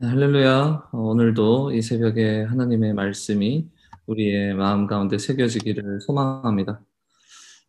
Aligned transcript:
할렐루야. 0.00 0.88
어, 0.92 0.98
오늘도 0.98 1.72
이 1.72 1.80
새벽에 1.80 2.42
하나님의 2.42 2.94
말씀이 2.94 3.68
우리의 4.06 4.54
마음 4.54 4.88
가운데 4.88 5.18
새겨지기를 5.18 6.00
소망합니다. 6.00 6.80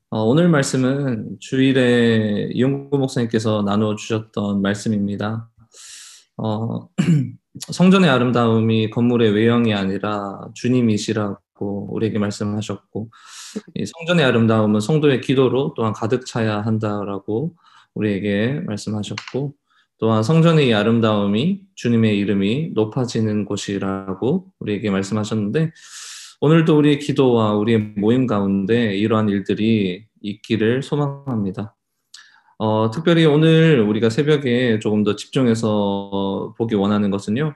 어, 0.09 0.23
오늘 0.23 0.49
말씀은 0.49 1.37
주일에 1.39 2.49
이용구 2.51 2.97
목사님께서 2.97 3.61
나누어 3.61 3.95
주셨던 3.95 4.63
말씀입니다. 4.63 5.49
어, 6.37 6.89
성전의 7.71 8.09
아름다움이 8.09 8.89
건물의 8.89 9.31
외형이 9.31 9.75
아니라 9.75 10.49
주님이시라고 10.55 11.93
우리에게 11.93 12.17
말씀하셨고, 12.17 13.09
성전의 13.85 14.25
아름다움은 14.25 14.79
성도의 14.79 15.21
기도로 15.21 15.75
또한 15.75 15.93
가득 15.93 16.25
차야 16.25 16.61
한다라고 16.61 17.53
우리에게 17.93 18.61
말씀하셨고, 18.65 19.53
또한 19.97 20.23
성전의 20.23 20.67
이 20.67 20.73
아름다움이 20.73 21.61
주님의 21.75 22.17
이름이 22.19 22.71
높아지는 22.73 23.45
곳이라고 23.45 24.47
우리에게 24.59 24.89
말씀하셨는데 24.89 25.71
오늘도 26.41 26.77
우리의 26.77 26.99
기도와 26.99 27.53
우리의 27.55 27.93
모임 27.97 28.27
가운데 28.27 28.95
이러한 28.95 29.29
일들이 29.29 30.05
있기를 30.21 30.83
소망합니다. 30.83 31.75
어, 32.57 32.89
특별히 32.91 33.25
오늘 33.25 33.81
우리가 33.81 34.09
새벽에 34.09 34.79
조금 34.79 35.03
더 35.03 35.15
집중해서 35.15 36.55
보기 36.57 36.75
원하는 36.75 37.11
것은요. 37.11 37.53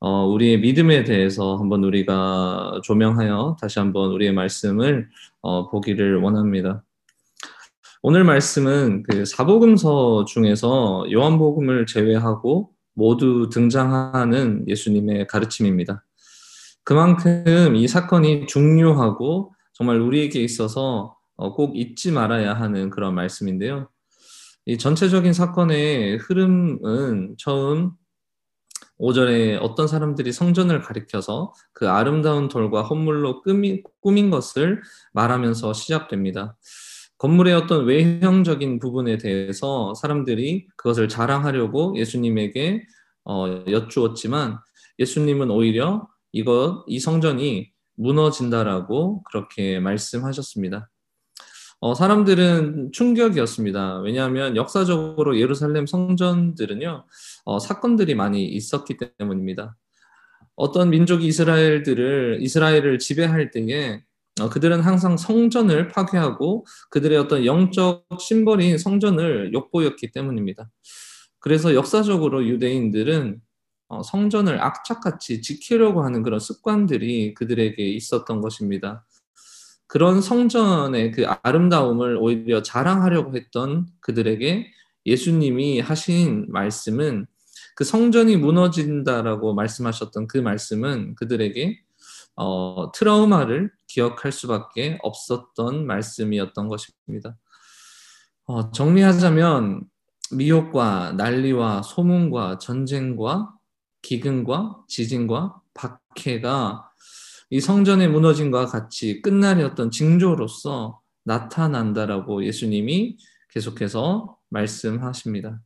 어, 0.00 0.26
우리의 0.26 0.60
믿음에 0.60 1.04
대해서 1.04 1.56
한번 1.56 1.84
우리가 1.84 2.80
조명하여 2.82 3.56
다시 3.60 3.78
한번 3.78 4.10
우리의 4.10 4.32
말씀을 4.32 5.08
어, 5.42 5.70
보기를 5.70 6.16
원합니다. 6.20 6.82
오늘 8.04 8.24
말씀은 8.24 9.04
그 9.04 9.24
사복음서 9.24 10.24
중에서 10.24 11.04
요한복음을 11.12 11.86
제외하고 11.86 12.72
모두 12.94 13.48
등장하는 13.48 14.64
예수님의 14.66 15.28
가르침입니다. 15.28 16.04
그만큼 16.82 17.76
이 17.76 17.86
사건이 17.86 18.48
중요하고 18.48 19.54
정말 19.72 20.00
우리에게 20.00 20.42
있어서 20.42 21.16
어, 21.36 21.54
꼭 21.54 21.76
잊지 21.76 22.10
말아야 22.10 22.54
하는 22.54 22.90
그런 22.90 23.14
말씀인데요. 23.14 23.88
이 24.66 24.78
전체적인 24.78 25.32
사건의 25.32 26.16
흐름은 26.16 27.36
처음 27.38 27.92
5절에 28.98 29.60
어떤 29.62 29.86
사람들이 29.86 30.32
성전을 30.32 30.80
가리켜서 30.80 31.52
그 31.72 31.88
아름다운 31.88 32.48
돌과 32.48 32.82
헌물로 32.82 33.42
꾸민, 33.42 33.84
꾸민 34.00 34.30
것을 34.30 34.82
말하면서 35.12 35.72
시작됩니다. 35.72 36.56
건물의 37.22 37.54
어떤 37.54 37.84
외형적인 37.84 38.80
부분에 38.80 39.16
대해서 39.16 39.94
사람들이 39.94 40.66
그것을 40.74 41.08
자랑하려고 41.08 41.96
예수님에게 41.96 42.84
어, 43.24 43.62
여쭈었지만 43.68 44.58
예수님은 44.98 45.48
오히려 45.52 46.08
이것 46.32 46.82
이 46.88 46.98
성전이 46.98 47.70
무너진다라고 47.94 49.22
그렇게 49.22 49.78
말씀하셨습니다. 49.78 50.90
어, 51.78 51.94
사람들은 51.94 52.90
충격이었습니다. 52.90 54.00
왜냐하면 54.00 54.56
역사적으로 54.56 55.38
예루살렘 55.38 55.86
성전들은요 55.86 57.06
어, 57.44 57.58
사건들이 57.60 58.16
많이 58.16 58.44
있었기 58.46 58.96
때문입니다. 59.16 59.76
어떤 60.56 60.90
민족이 60.90 61.24
이스라엘들을 61.28 62.38
이스라엘을 62.40 62.98
지배할 62.98 63.52
때에 63.52 63.92
어, 63.92 64.11
그들은 64.50 64.80
항상 64.80 65.16
성전을 65.16 65.88
파괴하고 65.88 66.66
그들의 66.90 67.18
어떤 67.18 67.44
영적 67.44 68.06
심벌인 68.18 68.78
성전을 68.78 69.52
욕보였기 69.52 70.10
때문입니다. 70.10 70.70
그래서 71.38 71.74
역사적으로 71.74 72.46
유대인들은 72.46 73.40
어, 73.88 74.02
성전을 74.02 74.62
악착같이 74.62 75.42
지키려고 75.42 76.02
하는 76.02 76.22
그런 76.22 76.40
습관들이 76.40 77.34
그들에게 77.34 77.82
있었던 77.82 78.40
것입니다. 78.40 79.04
그런 79.86 80.22
성전의 80.22 81.10
그 81.10 81.26
아름다움을 81.42 82.16
오히려 82.16 82.62
자랑하려고 82.62 83.36
했던 83.36 83.86
그들에게 84.00 84.66
예수님이 85.04 85.80
하신 85.80 86.46
말씀은 86.48 87.26
그 87.76 87.84
성전이 87.84 88.36
무너진다라고 88.38 89.52
말씀하셨던 89.52 90.26
그 90.28 90.38
말씀은 90.38 91.14
그들에게 91.16 91.78
어, 92.36 92.90
트라우마를 92.92 93.70
기억할 93.86 94.32
수밖에 94.32 94.98
없었던 95.02 95.86
말씀이었던 95.86 96.68
것입니다. 96.68 97.36
어, 98.44 98.70
정리하자면 98.70 99.84
미혹과 100.32 101.12
난리와 101.12 101.82
소문과 101.82 102.58
전쟁과 102.58 103.54
기근과 104.00 104.82
지진과 104.88 105.60
박해가 105.74 106.90
이 107.50 107.60
성전의 107.60 108.08
무너짐과 108.08 108.66
같이 108.66 109.20
끝날의 109.20 109.64
어떤 109.64 109.90
징조로서 109.90 111.00
나타난다라고 111.24 112.44
예수님이 112.44 113.18
계속해서 113.50 114.38
말씀하십니다. 114.48 115.60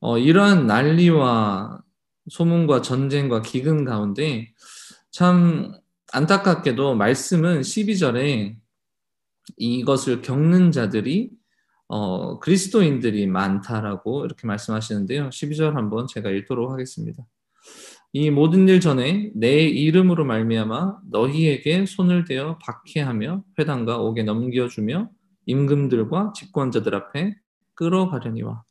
어, 0.00 0.18
이러한 0.18 0.66
난리와 0.66 1.80
소문과 2.28 2.82
전쟁과 2.82 3.42
기근 3.42 3.84
가운데 3.84 4.52
참 5.12 5.74
안타깝게도 6.10 6.94
말씀은 6.94 7.60
12절에 7.60 8.56
이것을 9.58 10.22
겪는 10.22 10.72
자들이 10.72 11.30
어, 11.88 12.38
그리스도인들이 12.38 13.26
많다라고 13.26 14.24
이렇게 14.24 14.46
말씀하시는데요. 14.46 15.28
12절 15.28 15.74
한번 15.74 16.06
제가 16.06 16.30
읽도록 16.30 16.72
하겠습니다. 16.72 17.22
이 18.14 18.30
모든 18.30 18.66
일 18.68 18.80
전에 18.80 19.30
내 19.34 19.64
이름으로 19.64 20.24
말미암아 20.24 21.00
너희에게 21.10 21.84
손을 21.84 22.24
대어 22.24 22.58
박해하며 22.58 23.44
회당과 23.58 23.98
옥에 23.98 24.22
넘겨주며 24.22 25.10
임금들과 25.44 26.32
집권자들 26.34 26.94
앞에 26.94 27.36
끌어가려니와 27.74 28.64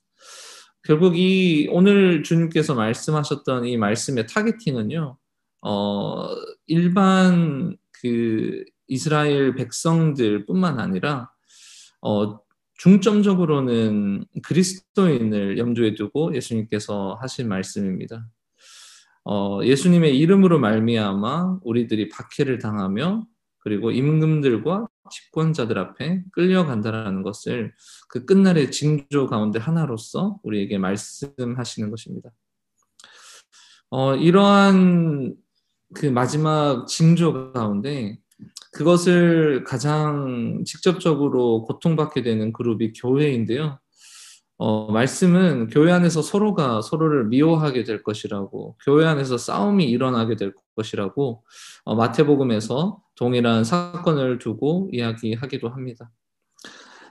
결국 0.83 1.19
이 1.19 1.67
오늘 1.69 2.23
주님께서 2.23 2.73
말씀하셨던 2.73 3.65
이 3.65 3.77
말씀의 3.77 4.25
타겟팅은요. 4.25 5.17
어, 5.61 6.27
일반 6.67 7.77
그 8.01 8.63
이스라엘 8.87 9.55
백성들뿐만 9.55 10.79
아니라 10.79 11.31
어, 12.01 12.39
중점적으로는 12.75 14.25
그리스도인을 14.43 15.59
염두에 15.59 15.93
두고 15.93 16.35
예수님께서 16.35 17.17
하신 17.21 17.47
말씀입니다. 17.47 18.27
어, 19.23 19.59
예수님의 19.63 20.17
이름으로 20.17 20.59
말미암아 20.59 21.59
우리들이 21.63 22.09
박해를 22.09 22.57
당하며 22.57 23.27
그리고 23.59 23.91
임금들과 23.91 24.87
집권자들 25.11 25.77
앞에 25.77 26.23
끌려간다라는 26.31 27.21
것을 27.21 27.73
그 28.09 28.25
끝날의 28.25 28.71
징조 28.71 29.27
가운데 29.27 29.59
하나로서 29.59 30.39
우리에게 30.41 30.79
말씀하시는 30.79 31.91
것입니다. 31.91 32.31
어, 33.91 34.15
이러한 34.15 35.35
그 35.93 36.05
마지막 36.05 36.87
징조 36.87 37.51
가운데 37.53 38.17
그것을 38.71 39.63
가장 39.65 40.63
직접적으로 40.65 41.63
고통받게 41.63 42.21
되는 42.21 42.53
그룹이 42.53 42.93
교회인데요. 42.93 43.79
어, 44.57 44.91
말씀은 44.91 45.67
교회 45.67 45.91
안에서 45.91 46.21
서로가 46.21 46.81
서로를 46.81 47.25
미워하게 47.25 47.83
될 47.83 48.03
것이라고, 48.03 48.77
교회 48.85 49.07
안에서 49.07 49.37
싸움이 49.37 49.85
일어나게 49.85 50.35
될 50.35 50.53
것이라고, 50.75 51.43
어, 51.83 51.95
마태복음에서 51.95 53.01
동일한 53.15 53.63
사건을 53.63 54.37
두고 54.37 54.89
이야기하기도 54.93 55.67
합니다. 55.69 56.11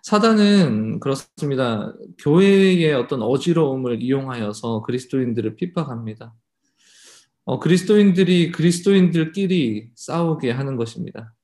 사단은 0.02 1.00
그렇습니다. 1.00 1.92
교회의 2.18 2.94
어떤 2.94 3.20
어지러움을 3.20 4.00
이용하여서 4.00 4.82
그리스도인들을 4.82 5.56
핍박합니다. 5.56 6.32
어, 7.44 7.58
그리스도인들이 7.58 8.52
그리스도인들끼리 8.52 9.90
싸우게 9.94 10.50
하는 10.50 10.76
것입니다. 10.76 11.34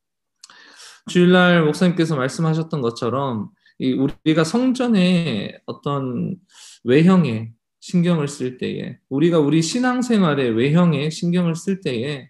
주일날 1.09 1.65
목사님께서 1.65 2.17
말씀하셨던 2.17 2.81
것처럼 2.81 3.51
이 3.79 3.93
우리가 3.93 4.45
성전의 4.45 5.61
어떤 5.67 6.37
외형에 6.85 7.53
신경을 7.81 8.27
쓸 8.27 8.59
때에 8.59 8.99
우리가 9.09 9.39
우리 9.39 9.63
신앙생활의 9.63 10.57
외형에 10.57 11.11
신경을 11.11 11.55
쓸 11.55 11.81
때에 11.81 12.29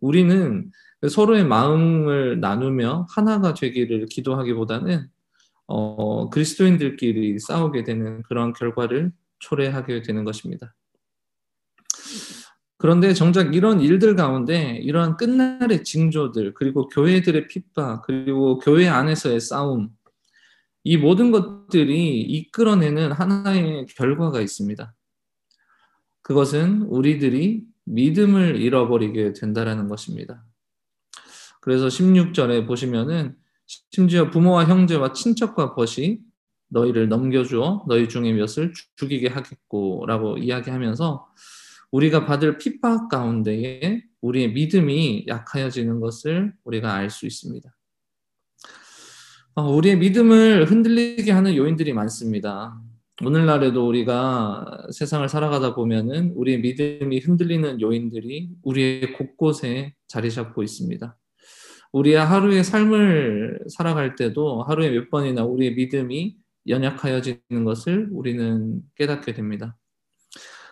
우리는 0.00 0.70
서로의 1.08 1.44
마음을 1.44 2.40
나누며 2.40 3.06
하나가 3.10 3.52
되기를 3.52 4.06
기도하기보다는 4.06 5.06
어, 5.66 6.30
그리스도인들끼리 6.30 7.38
싸우게 7.38 7.84
되는 7.84 8.22
그런 8.22 8.52
결과를 8.52 9.12
초래하게 9.38 10.02
되는 10.02 10.24
것입니다. 10.24 10.74
그런데 12.84 13.14
정작 13.14 13.54
이런 13.54 13.80
일들 13.80 14.14
가운데 14.14 14.78
이러한 14.82 15.16
끝날의 15.16 15.84
징조들, 15.84 16.52
그리고 16.52 16.86
교회들의 16.88 17.46
핍박, 17.46 18.02
그리고 18.02 18.58
교회 18.58 18.88
안에서의 18.88 19.40
싸움, 19.40 19.88
이 20.82 20.98
모든 20.98 21.30
것들이 21.30 22.20
이끌어내는 22.20 23.12
하나의 23.12 23.86
결과가 23.86 24.42
있습니다. 24.42 24.94
그것은 26.20 26.82
우리들이 26.82 27.62
믿음을 27.86 28.60
잃어버리게 28.60 29.32
된다라는 29.32 29.88
것입니다. 29.88 30.44
그래서 31.62 31.86
16절에 31.86 32.66
보시면은 32.66 33.34
심지어 33.92 34.28
부모와 34.28 34.66
형제와 34.66 35.14
친척과 35.14 35.74
벗이 35.74 36.18
너희를 36.68 37.08
넘겨주어 37.08 37.86
너희 37.88 38.10
중에 38.10 38.34
몇을 38.34 38.74
죽이게 38.96 39.28
하겠고라고 39.28 40.36
이야기하면서 40.36 41.26
우리가 41.94 42.26
받을 42.26 42.58
핍박 42.58 43.08
가운데에 43.08 44.02
우리의 44.20 44.52
믿음이 44.52 45.26
약하여지는 45.28 46.00
것을 46.00 46.52
우리가 46.64 46.92
알 46.92 47.08
수 47.08 47.24
있습니다. 47.24 47.72
어, 49.54 49.72
우리의 49.72 49.98
믿음을 49.98 50.64
흔들리게 50.64 51.30
하는 51.30 51.54
요인들이 51.54 51.92
많습니다. 51.92 52.76
오늘날에도 53.24 53.86
우리가 53.86 54.88
세상을 54.90 55.28
살아가다 55.28 55.76
보면은 55.76 56.32
우리의 56.34 56.62
믿음이 56.62 57.20
흔들리는 57.20 57.80
요인들이 57.80 58.50
우리의 58.64 59.12
곳곳에 59.12 59.94
자리 60.08 60.32
잡고 60.32 60.64
있습니다. 60.64 61.16
우리의 61.92 62.16
하루의 62.16 62.64
삶을 62.64 63.60
살아갈 63.68 64.16
때도 64.16 64.64
하루에 64.64 64.90
몇 64.90 65.10
번이나 65.10 65.44
우리의 65.44 65.74
믿음이 65.74 66.36
연약하여지는 66.66 67.62
것을 67.64 68.08
우리는 68.10 68.80
깨닫게 68.96 69.32
됩니다. 69.32 69.76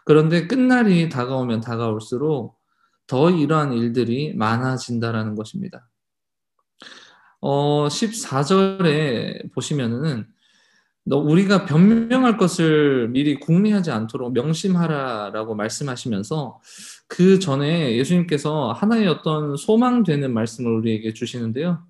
그런데 0.05 0.47
끝날이 0.47 1.09
다가오면 1.09 1.61
다가올수록 1.61 2.59
더 3.07 3.31
이러한 3.31 3.73
일들이 3.73 4.35
많아진다라는 4.35 5.35
것입니다. 5.35 5.89
어, 7.41 7.89
14절에 7.89 9.53
보시면은 9.53 10.27
너 11.05 11.17
우리가 11.19 11.65
변명할 11.65 12.37
것을 12.37 13.09
미리 13.09 13.35
궁리하지 13.41 13.91
않도록 13.91 14.33
명심하라라고 14.33 15.57
말씀하시면서 15.57 16.61
그 17.09 17.41
전에 17.41 17.97
예수님께서 17.97 18.71
하나의 18.73 19.09
어떤 19.09 19.57
소망되는 19.57 20.33
말씀을 20.33 20.73
우리에게 20.73 21.13
주시는데요. 21.13 21.85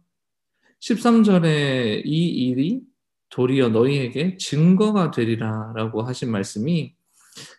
13절에 0.81 2.03
이 2.07 2.27
일이 2.29 2.81
도리어 3.29 3.69
너희에게 3.69 4.39
증거가 4.39 5.11
되리라라고 5.11 6.03
하신 6.03 6.31
말씀이 6.31 6.95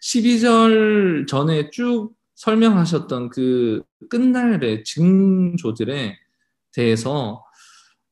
12절 0.02 1.28
전에 1.28 1.70
쭉 1.70 2.14
설명하셨던 2.36 3.30
그 3.30 3.82
끝날의 4.10 4.84
징조들에 4.84 6.18
대해서 6.72 7.44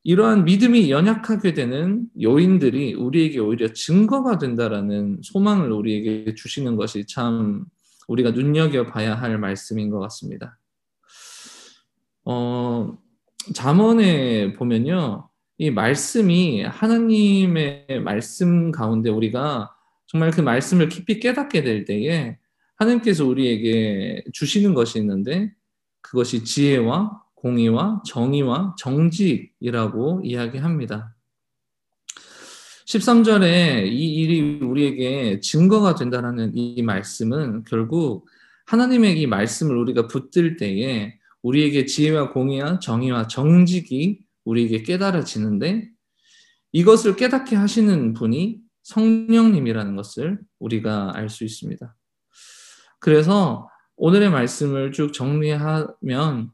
이러한 0.03 0.45
믿음이 0.45 0.89
연약하게 0.89 1.53
되는 1.53 2.07
요인들이 2.19 2.95
우리에게 2.95 3.39
오히려 3.39 3.71
증거가 3.73 4.39
된다라는 4.39 5.19
소망을 5.23 5.71
우리에게 5.71 6.33
주시는 6.33 6.75
것이 6.75 7.05
참 7.05 7.65
우리가 8.07 8.31
눈여겨봐야 8.31 9.15
할 9.15 9.37
말씀인 9.37 9.89
것 9.91 9.99
같습니다. 9.99 10.57
어, 12.25 12.97
잠언에 13.53 14.53
보면요. 14.53 15.29
이 15.57 15.69
말씀이 15.69 16.63
하나님의 16.63 18.01
말씀 18.03 18.71
가운데 18.71 19.11
우리가 19.11 19.75
정말 20.11 20.31
그 20.31 20.41
말씀을 20.41 20.89
깊이 20.89 21.21
깨닫게 21.21 21.63
될 21.63 21.85
때에 21.85 22.37
하나님께서 22.75 23.25
우리에게 23.25 24.25
주시는 24.33 24.73
것이 24.73 24.99
있는데 24.99 25.53
그것이 26.01 26.43
지혜와 26.43 27.21
공의와 27.35 28.03
정의와 28.05 28.75
정직이라고 28.77 30.21
이야기합니다. 30.25 31.15
13절에 32.87 33.87
이 33.87 34.15
일이 34.15 34.59
우리에게 34.61 35.39
증거가 35.39 35.95
된다는 35.95 36.51
이 36.55 36.81
말씀은 36.81 37.63
결국 37.63 38.27
하나님의 38.65 39.17
이 39.17 39.27
말씀을 39.27 39.77
우리가 39.77 40.07
붙들 40.07 40.57
때에 40.57 41.17
우리에게 41.41 41.85
지혜와 41.85 42.31
공의와 42.31 42.79
정의와 42.79 43.27
정직이 43.27 44.25
우리에게 44.43 44.83
깨달아지는데 44.83 45.89
이것을 46.73 47.15
깨닫게 47.15 47.55
하시는 47.55 48.13
분이 48.13 48.70
성령님이라는 48.83 49.95
것을 49.95 50.39
우리가 50.59 51.11
알 51.15 51.29
수 51.29 51.43
있습니다. 51.43 51.95
그래서 52.99 53.69
오늘의 53.95 54.29
말씀을 54.29 54.91
쭉 54.91 55.13
정리하면 55.13 56.51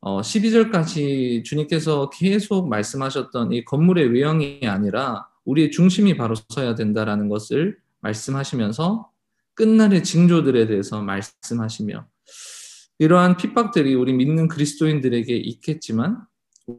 어, 0.00 0.20
12절까지 0.20 1.44
주님께서 1.44 2.10
계속 2.10 2.68
말씀하셨던 2.68 3.52
이 3.52 3.64
건물의 3.64 4.08
외형이 4.08 4.60
아니라 4.64 5.28
우리의 5.44 5.70
중심이 5.70 6.16
바로 6.16 6.34
서야 6.48 6.74
된다라는 6.74 7.28
것을 7.28 7.78
말씀하시면서 8.00 9.10
끝날의 9.54 10.02
징조들에 10.02 10.66
대해서 10.66 11.02
말씀하시며 11.02 12.06
이러한 12.98 13.36
핍박들이 13.36 13.94
우리 13.94 14.12
믿는 14.12 14.48
그리스도인들에게 14.48 15.34
있겠지만 15.36 16.20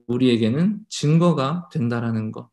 우리에게는 0.08 0.80
증거가 0.90 1.70
된다라는 1.72 2.32
것. 2.32 2.50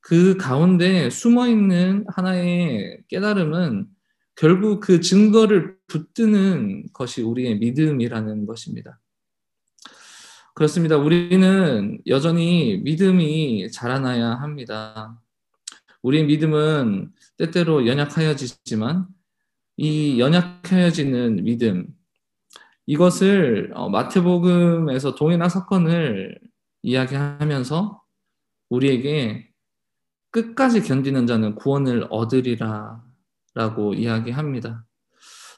그 0.00 0.36
가운데 0.36 1.10
숨어 1.10 1.48
있는 1.48 2.04
하나의 2.08 3.02
깨달음은 3.08 3.86
결국 4.34 4.80
그 4.80 5.00
증거를 5.00 5.76
붙드는 5.88 6.86
것이 6.92 7.22
우리의 7.22 7.58
믿음이라는 7.58 8.46
것입니다. 8.46 9.00
그렇습니다. 10.54 10.96
우리는 10.96 11.98
여전히 12.06 12.78
믿음이 12.78 13.70
자라나야 13.70 14.30
합니다. 14.30 15.20
우리의 16.02 16.26
믿음은 16.26 17.12
때때로 17.36 17.86
연약하여지지만 17.86 19.06
이 19.76 20.18
연약하여지는 20.18 21.44
믿음, 21.44 21.86
이것을 22.86 23.70
어, 23.74 23.88
마태복음에서 23.90 25.14
동일한 25.14 25.48
사건을 25.48 26.38
이야기하면서 26.82 28.02
우리에게 28.70 29.47
끝까지 30.30 30.82
견디는 30.82 31.26
자는 31.26 31.54
구원을 31.54 32.06
얻으리라 32.10 33.02
라고 33.54 33.94
이야기합니다. 33.94 34.84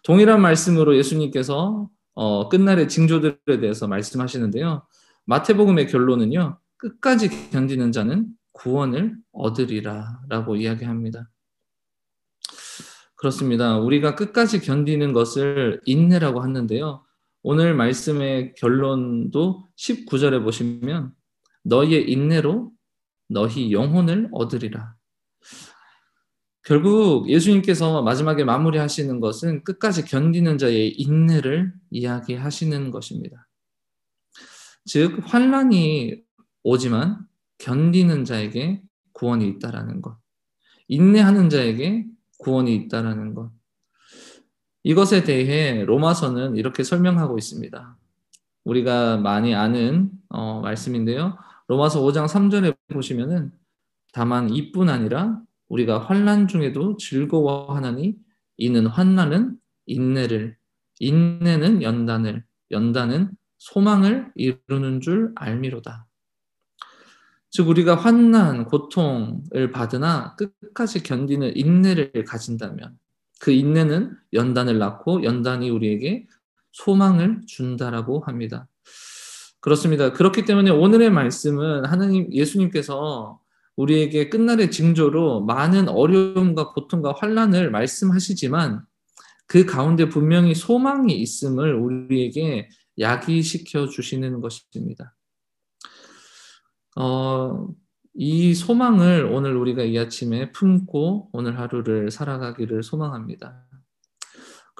동일한 0.04 0.40
말씀으로 0.40 0.96
예수님께서 0.96 1.88
어, 2.14 2.48
끝날의 2.48 2.88
징조들에 2.88 3.60
대해서 3.60 3.86
말씀하시는데요. 3.88 4.86
마태복음의 5.26 5.88
결론은요. 5.88 6.58
끝까지 6.76 7.50
견디는 7.50 7.92
자는 7.92 8.28
구원을 8.52 9.16
얻으리라 9.32 10.20
라고 10.28 10.56
이야기합니다. 10.56 11.30
그렇습니다. 13.16 13.78
우리가 13.78 14.14
끝까지 14.14 14.60
견디는 14.60 15.12
것을 15.12 15.80
인내라고 15.84 16.40
하는데요. 16.40 17.04
오늘 17.42 17.74
말씀의 17.74 18.54
결론도 18.54 19.66
19절에 19.76 20.42
보시면 20.42 21.12
너희의 21.64 22.10
인내로 22.10 22.72
너희 23.30 23.72
영혼을 23.72 24.28
얻으리라. 24.32 24.94
결국 26.62 27.30
예수님께서 27.30 28.02
마지막에 28.02 28.44
마무리하시는 28.44 29.20
것은 29.20 29.64
끝까지 29.64 30.04
견디는 30.04 30.58
자의 30.58 30.90
인내를 30.90 31.72
이야기하시는 31.90 32.90
것입니다. 32.90 33.48
즉 34.84 35.20
환란이 35.24 36.22
오지만 36.62 37.20
견디는 37.58 38.24
자에게 38.24 38.82
구원이 39.12 39.48
있다라는 39.48 40.02
것. 40.02 40.18
인내하는 40.88 41.48
자에게 41.50 42.06
구원이 42.38 42.74
있다라는 42.74 43.34
것. 43.34 43.52
이것에 44.82 45.24
대해 45.24 45.84
로마서는 45.84 46.56
이렇게 46.56 46.82
설명하고 46.82 47.38
있습니다. 47.38 47.96
우리가 48.64 49.18
많이 49.18 49.54
아는 49.54 50.10
어, 50.28 50.60
말씀인데요. 50.60 51.36
로마서 51.70 52.02
5장 52.02 52.26
3절에 52.26 52.76
보시면은 52.88 53.52
다만 54.12 54.50
이뿐 54.50 54.88
아니라 54.88 55.40
우리가 55.68 56.00
환난 56.00 56.48
중에도 56.48 56.96
즐거워하나니 56.96 58.16
이는 58.56 58.88
환난은 58.88 59.56
인내를 59.86 60.56
인내는 60.98 61.82
연단을 61.82 62.44
연단은 62.72 63.30
소망을 63.58 64.32
이루는 64.34 65.00
줄 65.00 65.30
알미로다. 65.36 66.08
즉 67.50 67.68
우리가 67.68 67.94
환난 67.94 68.64
고통을 68.64 69.70
받으나 69.72 70.34
끝까지 70.34 71.04
견디는 71.04 71.56
인내를 71.56 72.24
가진다면 72.26 72.98
그 73.38 73.52
인내는 73.52 74.16
연단을 74.32 74.78
낳고 74.78 75.22
연단이 75.22 75.70
우리에게 75.70 76.26
소망을 76.72 77.42
준다라고 77.46 78.22
합니다. 78.22 78.66
그렇습니다. 79.60 80.12
그렇기 80.12 80.44
때문에 80.44 80.70
오늘의 80.70 81.10
말씀은 81.10 81.84
하나님 81.84 82.32
예수님께서 82.32 83.40
우리에게 83.76 84.28
끝날의 84.28 84.70
징조로 84.70 85.42
많은 85.42 85.88
어려움과 85.88 86.70
고통과 86.72 87.14
환란을 87.16 87.70
말씀하시지만 87.70 88.84
그 89.46 89.66
가운데 89.66 90.08
분명히 90.08 90.54
소망이 90.54 91.14
있음을 91.14 91.74
우리에게 91.74 92.68
야기시켜 92.98 93.88
주시는 93.88 94.40
것입니다. 94.40 95.14
어, 96.96 97.68
이 98.14 98.54
소망을 98.54 99.24
오늘 99.24 99.56
우리가 99.56 99.82
이 99.84 99.98
아침에 99.98 100.52
품고 100.52 101.30
오늘 101.32 101.58
하루를 101.58 102.10
살아가기를 102.10 102.82
소망합니다. 102.82 103.69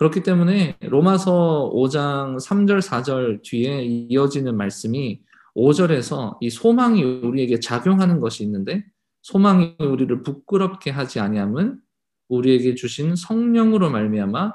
그렇기 0.00 0.23
때문에 0.23 0.78
로마서 0.80 1.73
5장 1.75 2.38
3절 2.42 2.80
4절 2.80 3.42
뒤에 3.42 3.85
이어지는 3.85 4.57
말씀이 4.57 5.21
5절에서 5.54 6.38
이 6.40 6.49
소망이 6.49 7.02
우리에게 7.02 7.61
작용하는 7.61 8.19
것이 8.19 8.42
있는데 8.45 8.83
소망이 9.21 9.76
우리를 9.78 10.23
부끄럽게 10.23 10.90
하지 10.90 11.21
아니함은 11.21 11.80
우리에게 12.28 12.76
주신 12.76 13.14
성령으로 13.14 13.90
말미암아 13.90 14.54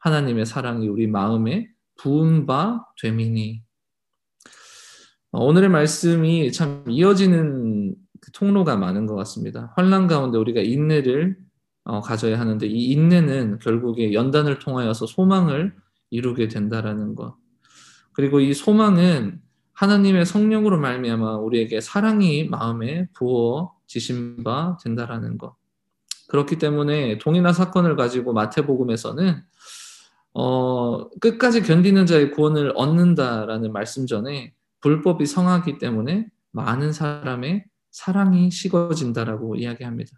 하나님의 0.00 0.44
사랑이 0.44 0.86
우리 0.88 1.06
마음에 1.06 1.70
부은 1.96 2.44
바 2.44 2.84
되미니. 3.00 3.62
어, 5.30 5.42
오늘의 5.42 5.70
말씀이 5.70 6.52
참 6.52 6.84
이어지는 6.86 7.94
그 8.20 8.32
통로가 8.32 8.76
많은 8.76 9.06
것 9.06 9.14
같습니다. 9.14 9.72
환란 9.74 10.06
가운데 10.06 10.36
우리가 10.36 10.60
인내를 10.60 11.38
어, 11.84 12.00
가져야 12.00 12.38
하는데 12.38 12.66
이 12.66 12.92
인내는 12.92 13.58
결국에 13.58 14.12
연단을 14.12 14.58
통하여서 14.58 15.06
소망을 15.06 15.74
이루게 16.10 16.48
된다라는 16.48 17.14
것. 17.14 17.36
그리고 18.12 18.40
이 18.40 18.54
소망은 18.54 19.40
하나님의 19.72 20.26
성령으로 20.26 20.78
말미암아 20.78 21.38
우리에게 21.38 21.80
사랑이 21.80 22.44
마음에 22.44 23.08
부어지신 23.14 24.44
바 24.44 24.76
된다라는 24.82 25.38
것. 25.38 25.56
그렇기 26.28 26.58
때문에 26.58 27.18
동이나 27.18 27.52
사건을 27.52 27.96
가지고 27.96 28.32
마태복음에서는 28.32 29.42
어, 30.34 31.08
끝까지 31.18 31.62
견디는 31.62 32.06
자의 32.06 32.30
구원을 32.30 32.72
얻는다라는 32.74 33.72
말씀 33.72 34.06
전에 34.06 34.54
불법이 34.80 35.26
성하기 35.26 35.78
때문에 35.78 36.28
많은 36.52 36.92
사람의 36.92 37.64
사랑이 37.90 38.50
식어진다라고 38.50 39.56
이야기합니다. 39.56 40.12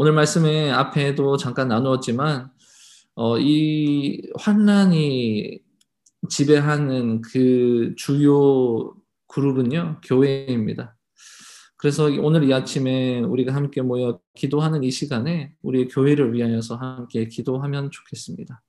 오늘 0.00 0.12
말씀의 0.12 0.70
앞에도 0.70 1.36
잠깐 1.36 1.66
나누었지만 1.66 2.52
어, 3.16 3.36
이 3.36 4.22
환란이 4.38 5.58
지배하는 6.28 7.20
그 7.20 7.94
주요 7.96 8.94
그룹은요 9.26 10.00
교회입니다. 10.04 10.96
그래서 11.76 12.04
오늘 12.04 12.44
이 12.44 12.54
아침에 12.54 13.18
우리가 13.22 13.52
함께 13.52 13.82
모여 13.82 14.20
기도하는 14.36 14.84
이 14.84 14.92
시간에 14.92 15.52
우리 15.62 15.88
교회를 15.88 16.32
위하여서 16.32 16.76
함께 16.76 17.26
기도하면 17.26 17.90
좋겠습니다. 17.90 18.62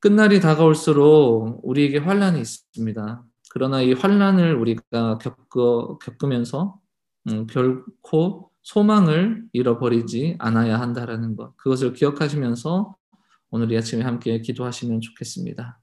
끝날이 0.00 0.40
다가올수록 0.40 1.60
우리에게 1.62 1.96
환란이 1.96 2.38
있습니다. 2.42 3.24
그러나 3.48 3.80
이 3.80 3.94
환란을 3.94 4.54
우리가 4.54 5.16
겪어, 5.16 5.96
겪으면서 5.96 6.78
음, 7.30 7.46
결코 7.46 8.47
소망을 8.62 9.44
잃어버리지 9.52 10.36
않아야 10.38 10.80
한다라는 10.80 11.36
것. 11.36 11.56
그것을 11.56 11.92
기억하시면서 11.92 12.94
오늘 13.50 13.72
이 13.72 13.76
아침에 13.78 14.02
함께 14.02 14.40
기도하시면 14.40 15.00
좋겠습니다. 15.00 15.77